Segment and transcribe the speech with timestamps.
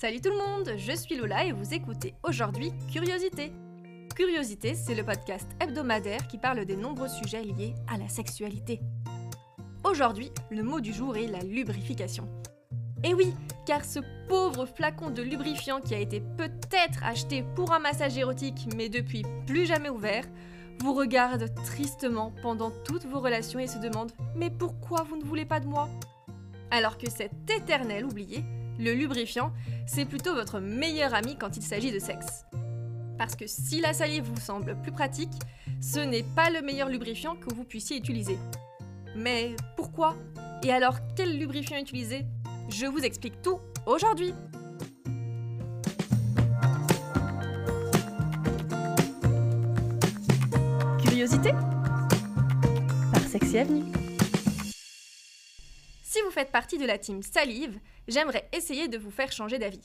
[0.00, 3.52] Salut tout le monde, je suis Lola et vous écoutez aujourd'hui Curiosité.
[4.16, 8.80] Curiosité, c'est le podcast hebdomadaire qui parle des nombreux sujets liés à la sexualité.
[9.84, 12.26] Aujourd'hui, le mot du jour est la lubrification.
[13.04, 13.34] Et oui,
[13.66, 18.68] car ce pauvre flacon de lubrifiant qui a été peut-être acheté pour un massage érotique
[18.74, 20.24] mais depuis plus jamais ouvert,
[20.78, 25.44] vous regarde tristement pendant toutes vos relations et se demande Mais pourquoi vous ne voulez
[25.44, 25.90] pas de moi?
[26.70, 28.42] Alors que cet éternel oublié
[28.80, 29.52] le lubrifiant,
[29.86, 32.46] c'est plutôt votre meilleur ami quand il s'agit de sexe.
[33.18, 35.32] Parce que si la salive vous semble plus pratique,
[35.80, 38.38] ce n'est pas le meilleur lubrifiant que vous puissiez utiliser.
[39.14, 40.16] Mais pourquoi?
[40.62, 42.24] Et alors quel lubrifiant utiliser?
[42.70, 44.32] Je vous explique tout aujourd'hui.
[51.04, 51.52] Curiosité?
[53.12, 53.84] Par Sexy Avenue
[56.10, 57.78] si vous faites partie de la team salive,
[58.08, 59.84] j'aimerais essayer de vous faire changer d'avis.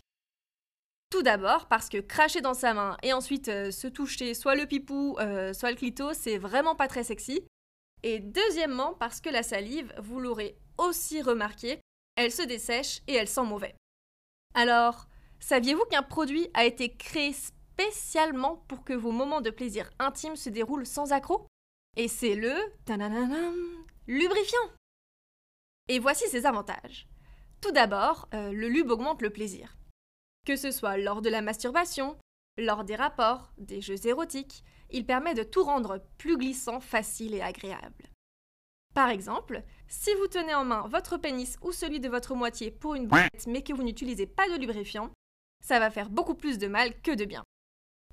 [1.12, 4.66] Tout d'abord parce que cracher dans sa main et ensuite euh, se toucher soit le
[4.66, 7.46] pipou, euh, soit le clito, c'est vraiment pas très sexy.
[8.02, 11.80] Et deuxièmement parce que la salive, vous l'aurez aussi remarqué,
[12.16, 13.76] elle se dessèche et elle sent mauvais.
[14.56, 15.08] Alors,
[15.40, 20.50] saviez-vous qu'un produit a été créé spécialement pour que vos moments de plaisir intime se
[20.50, 21.46] déroulent sans accroc?
[21.98, 22.52] Et c'est le
[24.08, 24.70] lubrifiant
[25.88, 27.08] et voici ses avantages.
[27.62, 29.78] Tout d'abord, euh, le lube augmente le plaisir.
[30.46, 32.18] Que ce soit lors de la masturbation,
[32.58, 37.42] lors des rapports, des jeux érotiques, il permet de tout rendre plus glissant, facile et
[37.42, 38.12] agréable.
[38.94, 42.96] Par exemple, si vous tenez en main votre pénis ou celui de votre moitié pour
[42.96, 45.12] une bête mais que vous n'utilisez pas de lubrifiant,
[45.62, 47.44] ça va faire beaucoup plus de mal que de bien.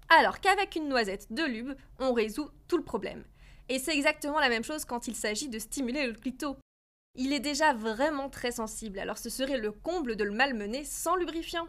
[0.09, 3.25] Alors qu'avec une noisette de lube, on résout tout le problème.
[3.69, 6.57] Et c'est exactement la même chose quand il s'agit de stimuler le clito.
[7.15, 11.17] Il est déjà vraiment très sensible, alors ce serait le comble de le malmener sans
[11.17, 11.69] lubrifiant.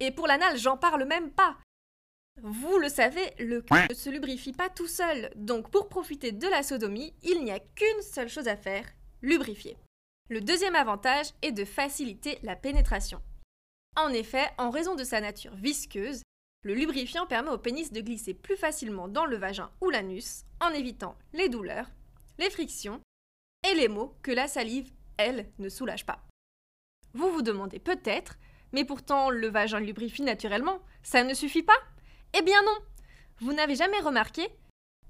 [0.00, 1.56] Et pour l'anal, j'en parle même pas.
[2.42, 6.48] Vous le savez, le cul ne se lubrifie pas tout seul, donc pour profiter de
[6.48, 8.84] la sodomie, il n'y a qu'une seule chose à faire,
[9.22, 9.78] lubrifier.
[10.28, 13.22] Le deuxième avantage est de faciliter la pénétration.
[13.96, 16.22] En effet, en raison de sa nature visqueuse,
[16.62, 20.70] le lubrifiant permet au pénis de glisser plus facilement dans le vagin ou l'anus en
[20.70, 21.90] évitant les douleurs,
[22.38, 23.00] les frictions
[23.64, 26.22] et les mots que la salive, elle, ne soulage pas.
[27.14, 28.36] Vous vous demandez peut-être,
[28.72, 31.78] mais pourtant le vagin lubrifie naturellement, ça ne suffit pas?
[32.36, 32.76] Eh bien non
[33.38, 34.46] Vous n'avez jamais remarqué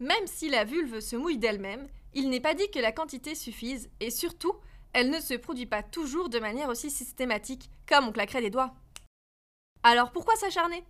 [0.01, 3.91] Même si la vulve se mouille d'elle-même, il n'est pas dit que la quantité suffise,
[4.01, 4.55] et surtout,
[4.93, 8.75] elle ne se produit pas toujours de manière aussi systématique, comme on claquerait des doigts.
[9.83, 10.85] Alors pourquoi s'acharner?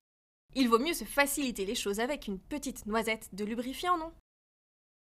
[0.55, 4.13] Il vaut mieux se faciliter les choses avec une petite noisette de lubrifiant, non?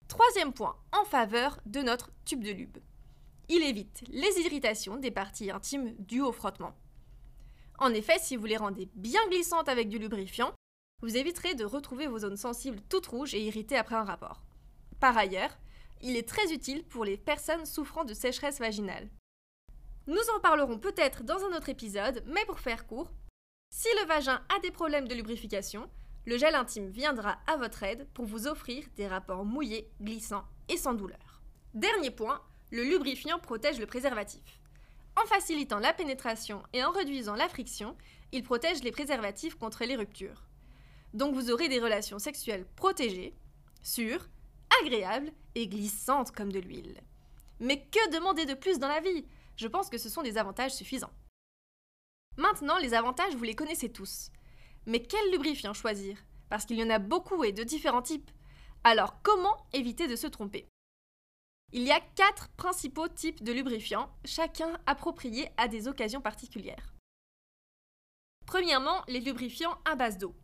[0.07, 2.77] Troisième point en faveur de notre tube de lube.
[3.49, 6.75] Il évite les irritations des parties intimes dues au frottement.
[7.79, 10.53] En effet, si vous les rendez bien glissantes avec du lubrifiant,
[11.01, 14.43] vous éviterez de retrouver vos zones sensibles toutes rouges et irritées après un rapport.
[14.99, 15.57] Par ailleurs,
[16.01, 19.09] il est très utile pour les personnes souffrant de sécheresse vaginale.
[20.07, 23.11] Nous en parlerons peut-être dans un autre épisode, mais pour faire court,
[23.69, 25.89] si le vagin a des problèmes de lubrification,
[26.25, 30.77] le gel intime viendra à votre aide pour vous offrir des rapports mouillés, glissants et
[30.77, 31.41] sans douleur.
[31.73, 32.41] Dernier point,
[32.71, 34.61] le lubrifiant protège le préservatif.
[35.21, 37.95] En facilitant la pénétration et en réduisant la friction,
[38.31, 40.43] il protège les préservatifs contre les ruptures.
[41.13, 43.35] Donc vous aurez des relations sexuelles protégées,
[43.83, 44.27] sûres,
[44.81, 47.01] agréables et glissantes comme de l'huile.
[47.59, 49.25] Mais que demander de plus dans la vie?
[49.55, 51.13] Je pense que ce sont des avantages suffisants.
[52.37, 54.31] Maintenant, les avantages, vous les connaissez tous.
[54.85, 56.17] Mais quel lubrifiant choisir?
[56.49, 58.31] Parce qu'il y en a beaucoup et de différents types.
[58.83, 60.67] Alors comment éviter de se tromper?
[61.71, 66.93] Il y a quatre principaux types de lubrifiants, chacun approprié à des occasions particulières.
[68.45, 70.35] Premièrement, les lubrifiants à base d'eau.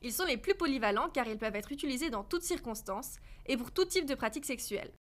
[0.00, 3.72] Ils sont les plus polyvalents car ils peuvent être utilisés dans toutes circonstances et pour
[3.72, 4.92] tout type de pratique sexuelle.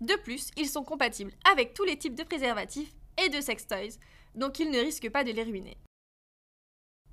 [0.00, 3.98] De plus, ils sont compatibles avec tous les types de préservatifs et de sextoys,
[4.34, 5.78] donc ils ne risquent pas de les ruiner.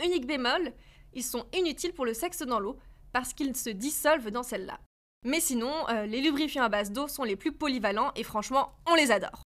[0.03, 0.73] Unique bémol,
[1.14, 2.78] ils sont inutiles pour le sexe dans l'eau
[3.14, 4.80] parce qu'ils se dissolvent dans celle-là.
[5.26, 8.96] Mais sinon, euh, les lubrifiants à base d'eau sont les plus polyvalents et franchement, on
[8.96, 9.42] les adore.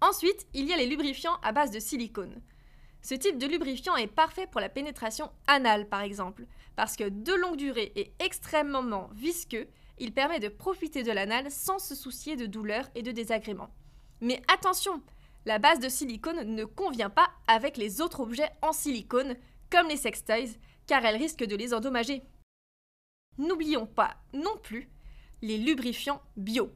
[0.00, 2.40] Ensuite, il y a les lubrifiants à base de silicone.
[3.02, 6.46] Ce type de lubrifiant est parfait pour la pénétration anale par exemple,
[6.76, 9.68] parce que de longue durée et extrêmement visqueux,
[9.98, 13.70] il permet de profiter de l'anal sans se soucier de douleurs et de désagréments.
[14.22, 15.02] Mais attention,
[15.46, 19.36] la base de silicone ne convient pas avec les autres objets en silicone
[19.70, 22.22] comme les sextoys, car elles risquent de les endommager.
[23.38, 24.90] N'oublions pas non plus
[25.42, 26.70] les lubrifiants bio,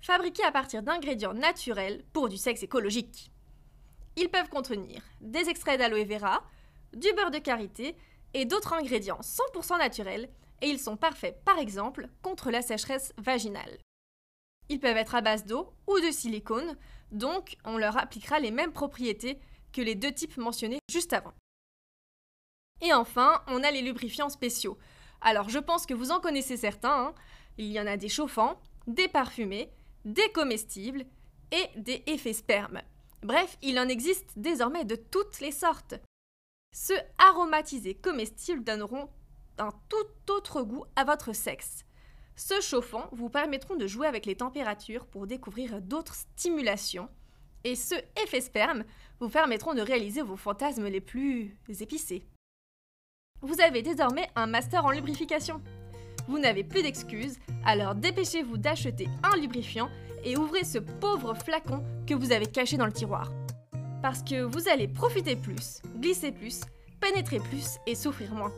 [0.00, 3.32] fabriqués à partir d'ingrédients naturels pour du sexe écologique.
[4.16, 6.44] Ils peuvent contenir des extraits d'aloe vera,
[6.92, 7.96] du beurre de karité
[8.34, 10.28] et d'autres ingrédients 100% naturels
[10.60, 13.78] et ils sont parfaits par exemple contre la sécheresse vaginale.
[14.68, 16.76] Ils peuvent être à base d'eau ou de silicone,
[17.10, 19.38] donc on leur appliquera les mêmes propriétés
[19.72, 21.32] que les deux types mentionnés juste avant.
[22.80, 24.78] Et enfin, on a les lubrifiants spéciaux.
[25.20, 27.06] Alors je pense que vous en connaissez certains.
[27.06, 27.14] Hein.
[27.58, 29.70] Il y en a des chauffants, des parfumés,
[30.04, 31.04] des comestibles
[31.52, 32.80] et des effets sperme.
[33.22, 35.94] Bref, il en existe désormais de toutes les sortes.
[36.72, 39.10] Ceux aromatisés comestibles donneront
[39.58, 41.84] un tout autre goût à votre sexe.
[42.36, 47.10] Ceux chauffants vous permettront de jouer avec les températures pour découvrir d'autres stimulations.
[47.64, 48.84] Et ceux effets sperme
[49.18, 52.24] vous permettront de réaliser vos fantasmes les plus épicés.
[53.42, 55.62] Vous avez désormais un master en lubrification.
[56.28, 59.88] Vous n'avez plus d'excuses, alors dépêchez-vous d'acheter un lubrifiant
[60.24, 63.32] et ouvrez ce pauvre flacon que vous avez caché dans le tiroir.
[64.02, 66.60] Parce que vous allez profiter plus, glisser plus,
[67.00, 68.52] pénétrer plus et souffrir moins.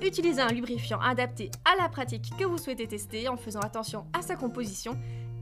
[0.00, 4.22] Utilisez un lubrifiant adapté à la pratique que vous souhaitez tester en faisant attention à
[4.22, 4.96] sa composition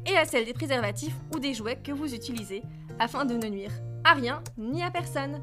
[0.07, 2.63] et à celle des préservatifs ou des jouets que vous utilisez
[2.99, 3.73] afin de ne nuire
[4.05, 5.41] à rien ni à personne.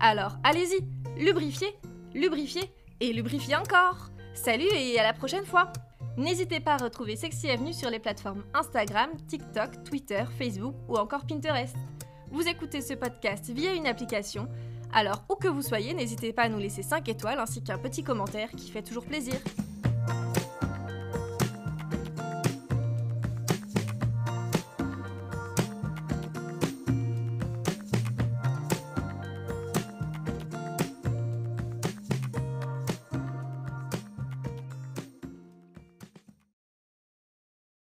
[0.00, 0.84] Alors allez-y,
[1.22, 1.76] lubrifiez,
[2.14, 4.10] lubrifiez et lubrifiez encore.
[4.34, 5.72] Salut et à la prochaine fois
[6.16, 11.26] N'hésitez pas à retrouver Sexy Avenue sur les plateformes Instagram, TikTok, Twitter, Facebook ou encore
[11.26, 11.76] Pinterest.
[12.30, 14.48] Vous écoutez ce podcast via une application,
[14.92, 18.02] alors où que vous soyez, n'hésitez pas à nous laisser 5 étoiles ainsi qu'un petit
[18.02, 19.36] commentaire qui fait toujours plaisir.